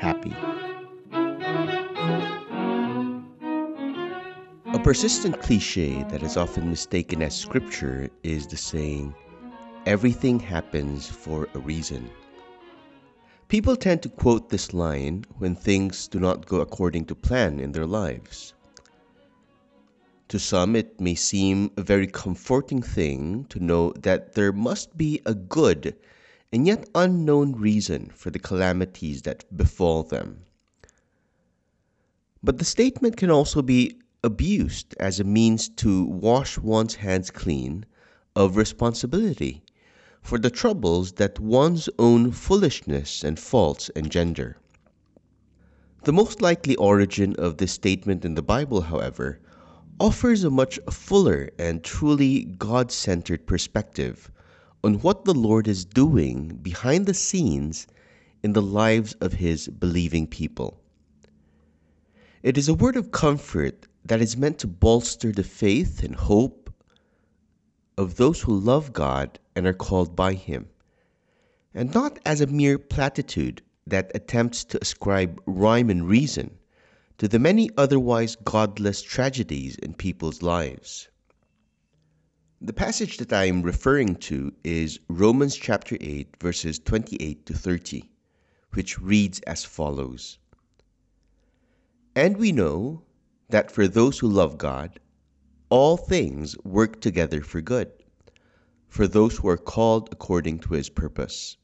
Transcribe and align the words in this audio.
happy. 0.00 0.34
A 4.72 4.78
persistent 4.82 5.40
cliche 5.40 6.04
that 6.04 6.22
is 6.22 6.38
often 6.38 6.70
mistaken 6.70 7.22
as 7.22 7.36
scripture 7.36 8.08
is 8.22 8.46
the 8.46 8.56
saying, 8.56 9.14
Everything 9.84 10.40
happens 10.40 11.06
for 11.06 11.48
a 11.54 11.58
reason. 11.58 12.10
People 13.48 13.76
tend 13.76 14.02
to 14.02 14.08
quote 14.08 14.48
this 14.48 14.72
line 14.72 15.24
when 15.38 15.54
things 15.54 16.08
do 16.08 16.18
not 16.18 16.46
go 16.46 16.60
according 16.60 17.04
to 17.06 17.14
plan 17.14 17.60
in 17.60 17.72
their 17.72 17.86
lives. 17.86 18.54
To 20.28 20.38
some, 20.38 20.76
it 20.76 21.00
may 21.00 21.14
seem 21.16 21.72
a 21.76 21.82
very 21.82 22.06
comforting 22.06 22.80
thing 22.80 23.44
to 23.50 23.58
know 23.58 23.92
that 24.00 24.34
there 24.34 24.52
must 24.52 24.96
be 24.96 25.20
a 25.26 25.34
good 25.34 25.96
and 26.52 26.66
yet 26.66 26.88
unknown 26.94 27.52
reason 27.52 28.10
for 28.14 28.30
the 28.30 28.38
calamities 28.38 29.22
that 29.22 29.44
befall 29.56 30.02
them. 30.02 30.44
But 32.42 32.58
the 32.58 32.64
statement 32.64 33.16
can 33.16 33.30
also 33.30 33.62
be 33.62 33.98
abused 34.24 34.94
as 34.98 35.20
a 35.20 35.24
means 35.24 35.68
to 35.68 36.04
wash 36.04 36.58
one's 36.58 36.96
hands 36.96 37.30
clean 37.30 37.86
of 38.34 38.56
responsibility 38.56 39.62
for 40.22 40.38
the 40.38 40.50
troubles 40.50 41.12
that 41.12 41.38
one's 41.38 41.88
own 41.98 42.32
foolishness 42.32 43.24
and 43.24 43.38
faults 43.38 43.88
engender. 43.90 44.56
The 46.04 46.12
most 46.12 46.40
likely 46.42 46.76
origin 46.76 47.34
of 47.36 47.58
this 47.58 47.72
statement 47.72 48.24
in 48.24 48.34
the 48.34 48.42
Bible, 48.42 48.80
however, 48.82 49.40
offers 49.98 50.44
a 50.44 50.50
much 50.50 50.78
fuller 50.90 51.50
and 51.58 51.84
truly 51.84 52.44
God 52.44 52.90
centered 52.90 53.46
perspective 53.46 54.30
on 54.82 54.94
what 55.00 55.24
the 55.24 55.34
Lord 55.34 55.68
is 55.68 55.84
doing 55.84 56.56
behind 56.62 57.06
the 57.06 57.14
scenes 57.14 57.86
in 58.42 58.52
the 58.54 58.62
lives 58.62 59.12
of 59.20 59.34
His 59.34 59.68
believing 59.68 60.26
people. 60.26 60.80
It 62.42 62.56
is 62.56 62.68
a 62.68 62.74
word 62.74 62.96
of 62.96 63.10
comfort 63.10 63.86
that 64.04 64.22
is 64.22 64.36
meant 64.36 64.58
to 64.60 64.66
bolster 64.66 65.30
the 65.32 65.44
faith 65.44 66.02
and 66.02 66.14
hope 66.14 66.72
of 67.98 68.16
those 68.16 68.40
who 68.40 68.58
love 68.58 68.94
God 68.94 69.38
and 69.54 69.66
are 69.66 69.74
called 69.74 70.16
by 70.16 70.32
Him, 70.32 70.68
and 71.74 71.92
not 71.92 72.18
as 72.24 72.40
a 72.40 72.46
mere 72.46 72.78
platitude 72.78 73.60
that 73.86 74.10
attempts 74.14 74.64
to 74.64 74.80
ascribe 74.80 75.40
rhyme 75.44 75.90
and 75.90 76.08
reason 76.08 76.56
to 77.18 77.28
the 77.28 77.38
many 77.38 77.68
otherwise 77.76 78.36
godless 78.36 79.02
tragedies 79.02 79.76
in 79.76 79.92
people's 79.92 80.40
lives. 80.40 81.08
The 82.62 82.74
passage 82.74 83.16
that 83.16 83.32
I 83.32 83.46
am 83.46 83.62
referring 83.62 84.16
to 84.16 84.52
is 84.62 85.00
Romans 85.08 85.56
chapter 85.56 85.96
8, 85.98 86.36
verses 86.38 86.78
28 86.78 87.46
to 87.46 87.54
30, 87.54 88.10
which 88.74 89.00
reads 89.00 89.40
as 89.46 89.64
follows 89.64 90.36
And 92.14 92.36
we 92.36 92.52
know 92.52 93.02
that 93.48 93.70
for 93.70 93.88
those 93.88 94.18
who 94.18 94.28
love 94.28 94.58
God, 94.58 95.00
all 95.70 95.96
things 95.96 96.54
work 96.62 97.00
together 97.00 97.40
for 97.40 97.62
good, 97.62 97.90
for 98.88 99.08
those 99.08 99.38
who 99.38 99.48
are 99.48 99.56
called 99.56 100.10
according 100.12 100.58
to 100.58 100.74
his 100.74 100.90
purpose. 100.90 101.56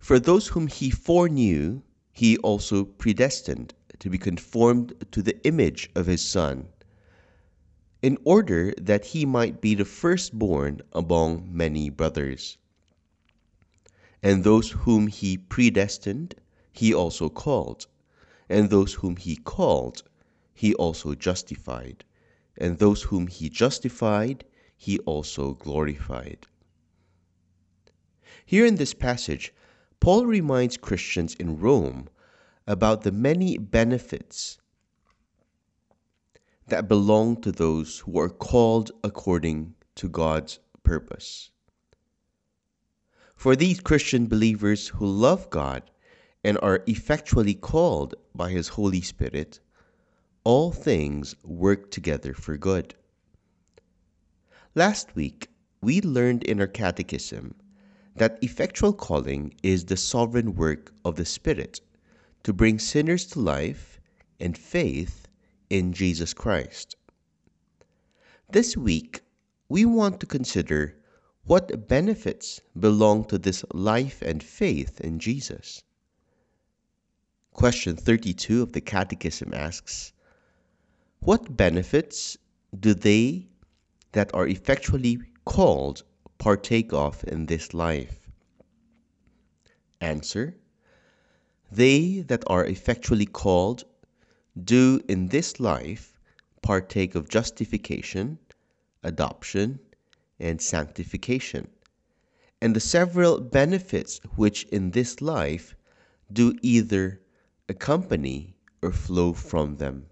For 0.00 0.18
those 0.18 0.48
whom 0.48 0.66
he 0.66 0.90
foreknew, 0.90 1.82
he 2.10 2.38
also 2.38 2.84
predestined 2.84 3.72
to 4.00 4.10
be 4.10 4.18
conformed 4.18 4.94
to 5.12 5.22
the 5.22 5.40
image 5.46 5.90
of 5.94 6.06
his 6.06 6.22
Son, 6.22 6.70
in 8.04 8.18
order 8.24 8.70
that 8.76 9.06
he 9.06 9.24
might 9.24 9.62
be 9.62 9.74
the 9.74 9.84
firstborn 9.86 10.78
among 10.92 11.48
many 11.50 11.88
brothers. 11.88 12.58
And 14.22 14.44
those 14.44 14.72
whom 14.72 15.06
he 15.06 15.38
predestined, 15.38 16.34
he 16.70 16.92
also 16.92 17.30
called. 17.30 17.86
And 18.46 18.68
those 18.68 18.92
whom 18.92 19.16
he 19.16 19.36
called, 19.36 20.02
he 20.52 20.74
also 20.74 21.14
justified, 21.14 22.04
and 22.58 22.78
those 22.78 23.04
whom 23.04 23.26
he 23.26 23.48
justified, 23.48 24.44
he 24.76 24.98
also 25.06 25.54
glorified. 25.54 26.46
Here 28.44 28.66
in 28.66 28.74
this 28.74 28.92
passage, 28.92 29.54
Paul 30.00 30.26
reminds 30.26 30.76
Christians 30.76 31.34
in 31.36 31.58
Rome 31.58 32.10
about 32.66 33.00
the 33.00 33.12
many 33.12 33.56
benefits 33.56 34.58
that 36.66 36.88
belong 36.88 37.40
to 37.42 37.52
those 37.52 37.98
who 38.00 38.18
are 38.18 38.30
called 38.30 38.90
according 39.02 39.74
to 39.94 40.08
God's 40.08 40.58
purpose. 40.82 41.50
For 43.36 43.54
these 43.54 43.80
Christian 43.80 44.26
believers 44.26 44.88
who 44.88 45.06
love 45.06 45.50
God 45.50 45.90
and 46.42 46.58
are 46.62 46.82
effectually 46.86 47.54
called 47.54 48.14
by 48.34 48.50
His 48.50 48.68
Holy 48.68 49.00
Spirit, 49.00 49.60
all 50.44 50.72
things 50.72 51.34
work 51.42 51.90
together 51.90 52.34
for 52.34 52.56
good. 52.56 52.94
Last 54.74 55.14
week, 55.14 55.48
we 55.80 56.00
learned 56.00 56.42
in 56.44 56.60
our 56.60 56.66
catechism 56.66 57.54
that 58.16 58.38
effectual 58.42 58.92
calling 58.92 59.54
is 59.62 59.84
the 59.84 59.96
sovereign 59.96 60.54
work 60.54 60.92
of 61.04 61.16
the 61.16 61.24
Spirit 61.24 61.80
to 62.42 62.52
bring 62.52 62.78
sinners 62.78 63.26
to 63.26 63.40
life 63.40 64.00
and 64.40 64.56
faith 64.56 65.28
in 65.70 65.92
Jesus 65.92 66.34
Christ. 66.34 66.96
This 68.50 68.76
week, 68.76 69.22
we 69.68 69.84
want 69.84 70.20
to 70.20 70.26
consider 70.26 70.96
what 71.44 71.88
benefits 71.88 72.60
belong 72.78 73.24
to 73.26 73.38
this 73.38 73.64
life 73.72 74.22
and 74.22 74.42
faith 74.42 75.00
in 75.00 75.18
Jesus. 75.18 75.82
Question 77.52 77.96
32 77.96 78.62
of 78.62 78.72
the 78.72 78.80
Catechism 78.80 79.52
asks 79.54 80.12
what 81.24 81.56
benefits 81.56 82.36
do 82.78 82.92
they 82.92 83.48
that 84.12 84.34
are 84.34 84.46
effectually 84.46 85.20
called 85.46 86.02
partake 86.36 86.92
of 86.92 87.24
in 87.26 87.46
this 87.46 87.72
life? 87.72 88.28
Answer 90.02 90.54
They 91.72 92.20
that 92.20 92.44
are 92.46 92.66
effectually 92.66 93.24
called 93.24 93.84
do 94.62 95.00
in 95.08 95.28
this 95.28 95.58
life 95.58 96.18
partake 96.62 97.14
of 97.14 97.28
justification, 97.28 98.38
adoption, 99.02 99.80
and 100.38 100.60
sanctification, 100.60 101.68
and 102.60 102.74
the 102.74 102.80
several 102.80 103.40
benefits 103.40 104.20
which 104.36 104.64
in 104.64 104.90
this 104.92 105.20
life 105.20 105.74
do 106.32 106.56
either 106.62 107.20
accompany 107.68 108.54
or 108.82 108.92
flow 108.92 109.32
from 109.32 109.76
them. 109.76 110.06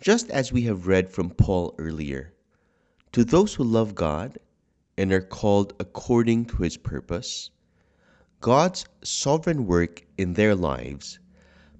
Just 0.00 0.30
as 0.30 0.52
we 0.52 0.62
have 0.62 0.86
read 0.86 1.10
from 1.10 1.30
Paul 1.30 1.74
earlier, 1.78 2.34
to 3.12 3.24
those 3.24 3.54
who 3.54 3.64
love 3.64 3.94
God 3.94 4.38
and 4.96 5.12
are 5.12 5.20
called 5.20 5.72
according 5.80 6.44
to 6.46 6.62
his 6.62 6.76
purpose, 6.76 7.50
God's 8.40 8.84
sovereign 9.02 9.66
work 9.66 10.04
in 10.16 10.34
their 10.34 10.54
lives 10.54 11.18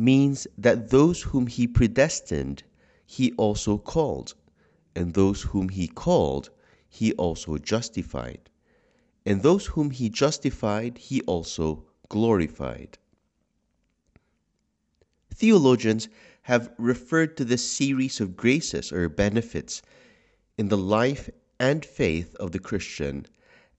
means 0.00 0.46
that 0.56 0.88
those 0.88 1.22
whom 1.22 1.46
he 1.46 1.66
predestined, 1.66 2.62
he 3.04 3.32
also 3.32 3.76
called, 3.76 4.34
and 4.96 5.12
those 5.12 5.42
whom 5.42 5.68
he 5.68 5.86
called, 5.86 6.48
he 6.88 7.12
also 7.12 7.58
justified, 7.58 8.48
and 9.26 9.42
those 9.42 9.66
whom 9.66 9.90
he 9.90 10.08
justified, 10.08 10.96
he 10.96 11.20
also 11.22 11.84
glorified. 12.08 12.96
Theologians 15.34 16.08
have 16.42 16.72
referred 16.78 17.36
to 17.36 17.44
this 17.44 17.70
series 17.70 18.20
of 18.20 18.36
graces 18.36 18.92
or 18.92 19.08
benefits 19.08 19.82
in 20.56 20.68
the 20.68 20.78
life 20.78 21.28
and 21.58 21.84
faith 21.84 22.34
of 22.36 22.52
the 22.52 22.58
Christian 22.58 23.26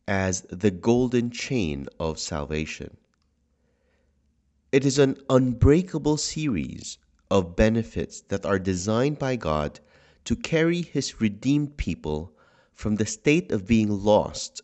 as 0.07 0.41
the 0.50 0.71
golden 0.71 1.31
chain 1.31 1.88
of 2.00 2.19
salvation. 2.19 2.97
It 4.71 4.85
is 4.85 4.97
an 5.00 5.18
unbreakable 5.29 6.15
series 6.15 6.97
of 7.29 7.57
benefits 7.57 8.21
that 8.29 8.45
are 8.45 8.57
designed 8.57 9.19
by 9.19 9.35
God 9.35 9.81
to 10.23 10.35
carry 10.38 10.81
His 10.81 11.19
redeemed 11.19 11.75
people 11.75 12.31
from 12.73 12.95
the 12.95 13.06
state 13.06 13.51
of 13.51 13.68
being 13.68 13.89
lost 13.89 14.62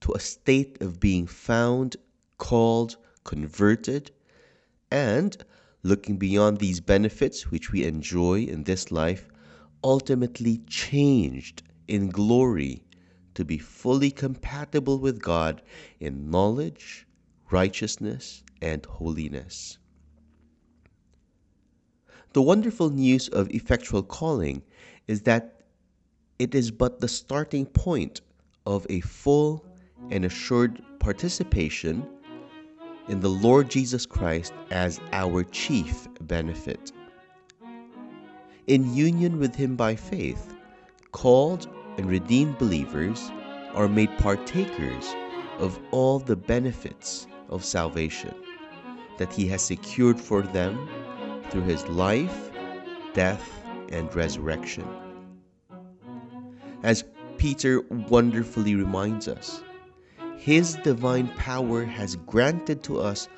to 0.00 0.12
a 0.14 0.18
state 0.18 0.80
of 0.80 0.98
being 0.98 1.26
found, 1.26 1.96
called, 2.38 2.96
converted, 3.24 4.12
and, 4.90 5.44
looking 5.82 6.16
beyond 6.16 6.58
these 6.58 6.80
benefits 6.80 7.50
which 7.50 7.70
we 7.70 7.84
enjoy 7.84 8.44
in 8.44 8.64
this 8.64 8.90
life, 8.90 9.28
ultimately 9.84 10.62
changed 10.66 11.62
in 11.86 12.08
glory 12.08 12.82
to 13.34 13.44
be 13.44 13.58
fully 13.58 14.10
compatible 14.10 14.98
with 14.98 15.20
God 15.20 15.60
in 16.00 16.30
knowledge, 16.30 17.06
righteousness, 17.50 18.42
and 18.60 18.84
holiness. 18.86 19.78
The 22.32 22.42
wonderful 22.42 22.90
news 22.90 23.28
of 23.28 23.50
effectual 23.50 24.02
calling 24.02 24.62
is 25.06 25.22
that 25.22 25.62
it 26.38 26.54
is 26.54 26.70
but 26.70 27.00
the 27.00 27.08
starting 27.08 27.66
point 27.66 28.20
of 28.66 28.86
a 28.90 29.00
full 29.00 29.64
and 30.10 30.24
assured 30.24 30.82
participation 30.98 32.06
in 33.08 33.20
the 33.20 33.30
Lord 33.30 33.70
Jesus 33.70 34.04
Christ 34.04 34.52
as 34.70 35.00
our 35.12 35.42
chief 35.44 36.06
benefit. 36.20 36.92
In 38.66 38.94
union 38.94 39.38
with 39.38 39.54
Him 39.54 39.76
by 39.76 39.96
faith, 39.96 40.54
called 41.12 41.66
and 41.96 42.06
redeemed 42.06 42.58
believers 42.58 43.30
are 43.72 43.88
made 43.88 44.10
partakers 44.18 45.14
of 45.58 45.80
all 45.90 46.18
the 46.18 46.36
benefits 46.36 47.26
of 47.48 47.64
salvation 47.64 48.34
that 49.18 49.32
He 49.32 49.46
has 49.48 49.62
secured 49.62 50.20
for 50.20 50.42
them 50.42 50.88
through 51.50 51.62
His 51.62 51.86
life, 51.88 52.50
death, 53.14 53.64
and 53.90 54.14
resurrection. 54.14 54.86
As 56.82 57.04
Peter 57.38 57.80
wonderfully 58.08 58.74
reminds 58.74 59.28
us, 59.28 59.62
His 60.36 60.76
divine 60.84 61.28
power 61.36 61.84
has 61.84 62.16
granted 62.16 62.82
to 62.84 63.00
us 63.00 63.28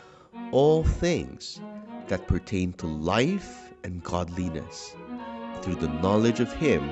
all 0.53 0.85
things 0.85 1.61
that 2.09 2.27
pertain 2.27 2.73
to 2.75 2.87
life 2.87 3.73
and 3.85 4.03
godliness 4.03 4.95
through 5.62 5.77
the 5.77 5.89
knowledge 5.89 6.41
of 6.41 6.53
Him 6.53 6.83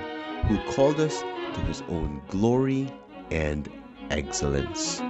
who 0.47 0.59
called 0.73 1.01
us 1.01 1.21
to 1.55 1.61
His 1.63 1.83
own 1.89 2.23
glory 2.29 2.93
and 3.31 3.69
excellence. 4.11 5.03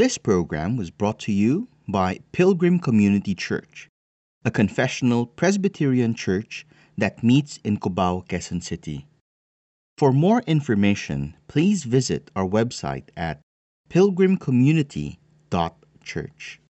This 0.00 0.16
program 0.16 0.78
was 0.78 0.88
brought 0.88 1.18
to 1.28 1.30
you 1.30 1.68
by 1.86 2.20
Pilgrim 2.32 2.78
Community 2.78 3.34
Church, 3.34 3.90
a 4.46 4.50
confessional 4.50 5.26
Presbyterian 5.26 6.14
church 6.14 6.66
that 6.96 7.22
meets 7.22 7.58
in 7.64 7.76
Cubao, 7.76 8.26
Quezon 8.26 8.62
City. 8.62 9.06
For 9.98 10.10
more 10.10 10.40
information, 10.46 11.34
please 11.48 11.84
visit 11.84 12.30
our 12.34 12.48
website 12.48 13.10
at 13.14 13.42
pilgrimcommunity.church. 13.90 16.60